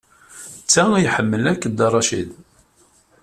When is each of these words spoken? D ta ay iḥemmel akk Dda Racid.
D 0.61 0.65
ta 0.71 0.83
ay 0.93 1.05
iḥemmel 1.07 1.43
akk 1.51 1.63
Dda 1.71 1.87
Racid. 1.93 2.29